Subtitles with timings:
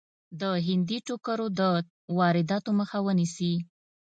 [0.41, 1.61] د هندي ټوکرو د
[2.17, 3.53] وادراتو مخه ونیسي.